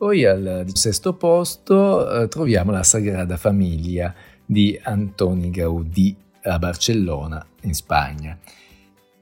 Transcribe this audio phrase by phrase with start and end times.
[0.00, 4.14] Poi al sesto posto eh, troviamo la Sagrada Famiglia
[4.46, 8.38] di Antoni Gaudì a Barcellona, in Spagna.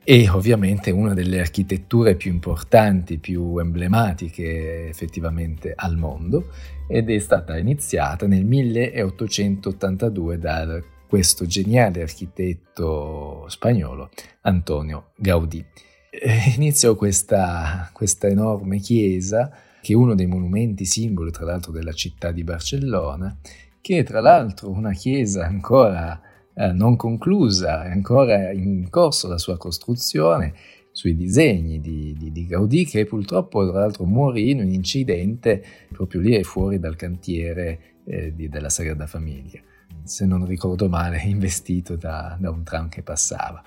[0.04, 6.51] E ovviamente una delle architetture più importanti, più emblematiche effettivamente al mondo,
[6.87, 14.11] ed è stata iniziata nel 1882 da questo geniale architetto spagnolo
[14.43, 15.65] Antonio Gaudì.
[16.55, 22.30] Iniziò questa, questa enorme chiesa, che è uno dei monumenti simboli tra l'altro della città
[22.30, 23.35] di Barcellona,
[23.81, 26.21] che è tra l'altro una chiesa ancora
[26.54, 30.53] eh, non conclusa, è ancora in corso la sua costruzione
[30.93, 36.20] sui disegni di, di, di, Gaudì che purtroppo tra l'altro morì in un incidente proprio
[36.20, 39.58] lì fuori dal cantiere eh, di, della Sagrada Famiglia
[40.08, 43.62] se non ricordo male, investito da, da un tram che passava.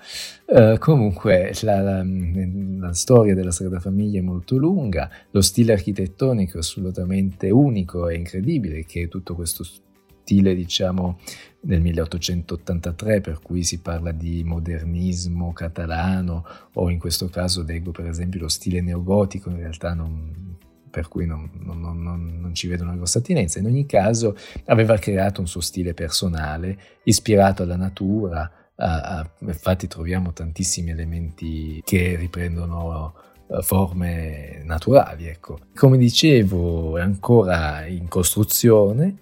[0.46, 6.56] Uh, comunque la, la, la, storia della Sagrada Famiglia è molto lunga, lo stile architettonico
[6.56, 11.18] è assolutamente unico e incredibile, che tutto questo stile, diciamo,
[11.60, 18.06] del 1883, per cui si parla di modernismo catalano, o in questo caso leggo per
[18.06, 20.56] esempio lo stile neogotico, in realtà non
[20.92, 23.58] per cui non, non, non, non, ci vedo una grossa attinenza.
[23.58, 29.86] In ogni caso aveva creato un suo stile personale, ispirato alla natura, a, a, infatti
[29.86, 33.14] troviamo tantissimi elementi che riprendono
[33.46, 35.26] uh, forme naturali.
[35.26, 35.58] Ecco.
[35.74, 39.20] Come dicevo, è ancora in costruzione,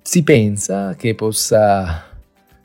[0.00, 2.06] si pensa che possa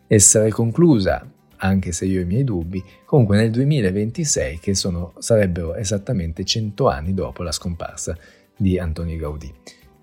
[0.07, 5.75] essere conclusa anche se io ho i miei dubbi, comunque nel 2026, che sono, sarebbero
[5.75, 8.17] esattamente 100 anni dopo la scomparsa
[8.55, 9.53] di Antonio Gaudì.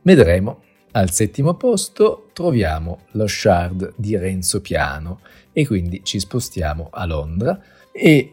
[0.02, 0.62] Vedremo.
[0.94, 7.58] Al settimo posto troviamo lo Shard di Renzo Piano e quindi ci spostiamo a Londra
[7.90, 8.30] e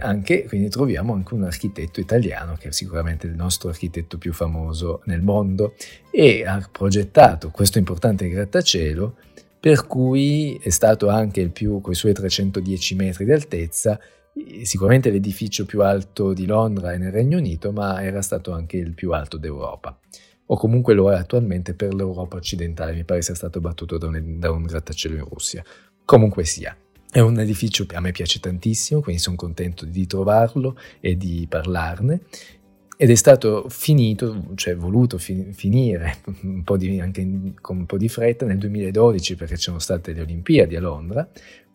[0.00, 5.02] anche, quindi troviamo anche un architetto italiano che è sicuramente il nostro architetto più famoso
[5.04, 5.74] nel mondo
[6.10, 9.16] e ha progettato questo importante grattacielo
[9.60, 13.98] per cui è stato anche il più, con i suoi 310 metri di altezza,
[14.62, 18.94] sicuramente l'edificio più alto di Londra e nel Regno Unito, ma era stato anche il
[18.94, 19.98] più alto d'Europa.
[20.46, 24.38] O comunque lo è attualmente per l'Europa occidentale, mi pare sia stato battuto da un,
[24.38, 25.62] da un grattacielo in Russia.
[26.04, 26.74] Comunque sia,
[27.10, 31.46] è un edificio che a me piace tantissimo, quindi sono contento di trovarlo e di
[31.48, 32.22] parlarne.
[33.00, 37.96] Ed è stato finito, cioè voluto fi- finire un di, anche in, con un po'
[37.96, 41.28] di fretta nel 2012 perché c'erano state le Olimpiadi a Londra,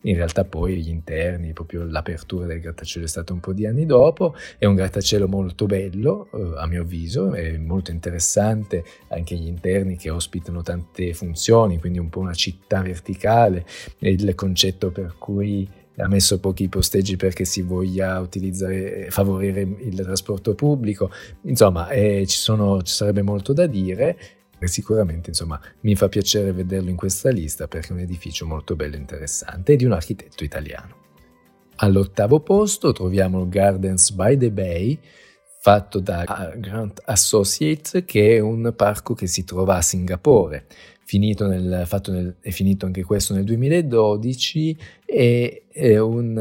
[0.03, 3.85] in realtà poi gli interni, proprio l'apertura del grattacielo è stata un po' di anni
[3.85, 9.47] dopo, è un grattacielo molto bello eh, a mio avviso, è molto interessante anche gli
[9.47, 13.65] interni che ospitano tante funzioni, quindi un po' una città verticale,
[13.99, 18.27] il concetto per cui ha messo pochi posteggi perché si voglia
[19.09, 21.11] favorire il trasporto pubblico,
[21.43, 24.17] insomma eh, ci, sono, ci sarebbe molto da dire
[24.65, 28.75] e sicuramente insomma mi fa piacere vederlo in questa lista perché è un edificio molto
[28.75, 31.01] bello e interessante e di un architetto italiano.
[31.77, 34.99] All'ottavo posto troviamo il Gardens by the Bay,
[35.59, 40.65] fatto da Grant Associates, che è un parco che si trova a Singapore.
[41.05, 46.37] Finito nel, nel, è finito anche questo nel 2012 e è un,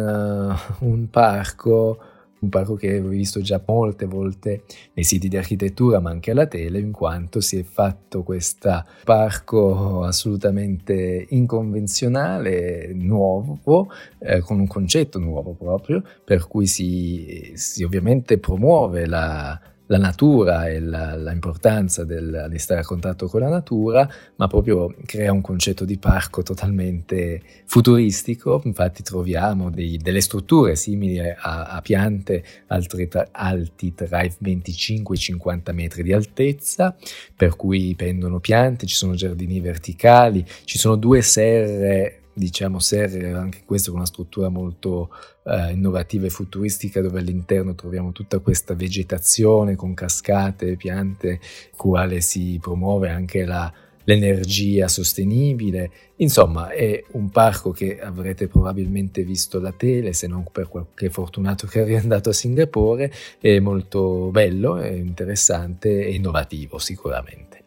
[0.81, 1.99] uh, un parco
[2.43, 4.65] un parco che ho visto già molte volte
[4.95, 10.03] nei siti di architettura ma anche alla tele in quanto si è fatto questo parco
[10.03, 13.89] assolutamente inconvenzionale, nuovo,
[14.19, 19.59] eh, con un concetto nuovo proprio, per cui si, si ovviamente promuove la,
[19.93, 25.43] la natura e l'importanza di stare a contatto con la natura, ma proprio crea un
[25.43, 28.63] concetto di parco totalmente futuristico.
[28.65, 31.35] Infatti troviamo dei, delle strutture simili a,
[31.67, 36.97] a piante altri, alti tra i 25 e i 50 metri di altezza,
[37.37, 43.62] per cui pendono piante, ci sono giardini verticali, ci sono due serre diciamo serre, anche
[43.65, 45.10] questo con una struttura molto
[45.44, 51.41] eh, innovativa e futuristica dove all'interno troviamo tutta questa vegetazione con cascate, piante,
[51.76, 53.73] quale si promuove anche la,
[54.05, 55.90] l'energia sostenibile.
[56.17, 61.67] Insomma, è un parco che avrete probabilmente visto la tele, se non per qualche fortunato
[61.67, 67.64] che è andato a Singapore, è molto bello, è interessante e innovativo sicuramente.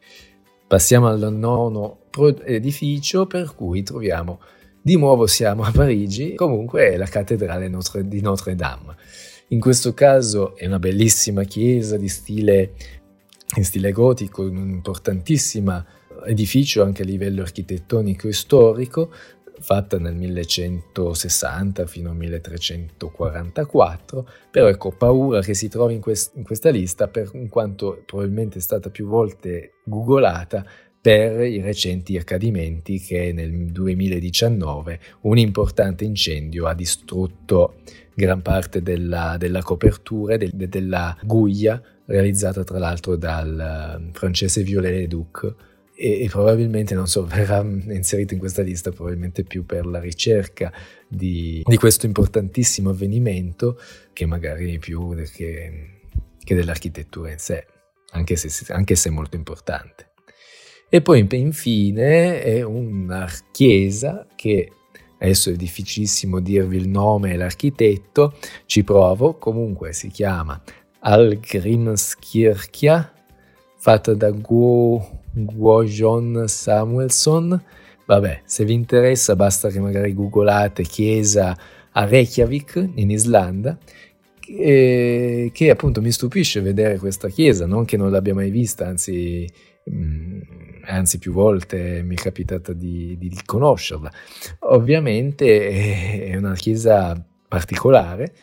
[0.67, 2.04] Passiamo al nono
[2.45, 4.39] edificio per cui troviamo
[4.81, 8.95] di nuovo siamo a Parigi, comunque è la cattedrale Notre, di Notre Dame.
[9.47, 12.73] In questo caso è una bellissima chiesa di stile,
[13.55, 15.83] in stile gotico, un importantissimo
[16.25, 19.11] edificio anche a livello architettonico e storico,
[19.59, 26.43] fatta nel 1160 fino al 1344, però ecco, paura che si trovi in, quest- in
[26.43, 30.65] questa lista per in quanto probabilmente è stata più volte googolata
[31.05, 37.75] per i recenti accadimenti che nel 2019 un importante incendio ha distrutto
[38.15, 44.63] gran parte della, della copertura e de, della guglia realizzata tra l'altro dal eh, francese
[44.63, 45.55] Viollet-le-Duc
[45.95, 50.73] e, e, probabilmente, non so, verrà inserito in questa lista probabilmente più per la ricerca
[51.07, 53.79] di, di questo importantissimo avvenimento
[54.11, 55.99] che magari più che,
[56.43, 57.63] che dell'architettura in sé,
[58.13, 60.13] anche se, anche se molto importante.
[60.87, 64.69] E poi infine è una chiesa che
[65.17, 68.35] adesso è difficilissimo dirvi il nome e l'architetto,
[68.65, 70.61] ci provo, comunque si chiama
[70.99, 73.11] Algrimskirkia,
[73.77, 77.59] fatta da Guo, Guojon Samuelson.
[78.05, 81.57] Vabbè, se vi interessa basta che magari googolate chiesa
[81.91, 83.75] a Reykjavik in Islanda
[84.39, 89.47] che, che appunto mi stupisce vedere questa chiesa, non che non l'abbia mai vista, anzi
[89.91, 90.41] Mm,
[90.85, 94.11] anzi più volte mi è capitato di, di conoscerla.
[94.59, 98.33] Ovviamente è una chiesa particolare,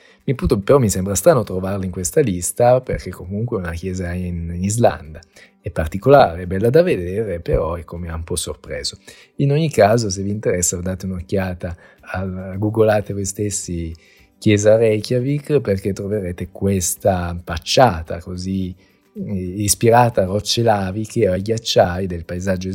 [0.65, 4.63] però mi sembra strano trovarla in questa lista perché comunque è una chiesa in, in
[4.63, 5.21] Islanda.
[5.61, 8.97] È particolare, è bella da vedere, però è come un po' sorpreso.
[9.37, 13.95] In ogni caso, se vi interessa, date un'occhiata, al, googolate voi stessi
[14.39, 18.75] chiesa Reykjavik perché troverete questa facciata così
[19.15, 22.69] ispirata a rocce laviche o a ghiacciai del paesaggio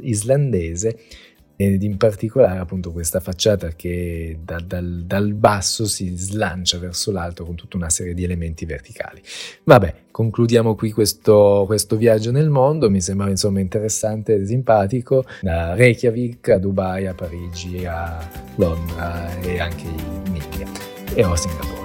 [0.00, 0.98] islandese
[1.60, 7.44] ed in particolare appunto questa facciata che da, dal, dal, basso si slancia verso l'alto
[7.44, 9.20] con tutta una serie di elementi verticali.
[9.64, 15.74] Vabbè, concludiamo qui questo, questo viaggio nel mondo, mi sembrava insomma interessante e simpatico, da
[15.74, 20.68] Reykjavik a Dubai, a Parigi, a Londra e anche in India
[21.12, 21.77] e a Singapore.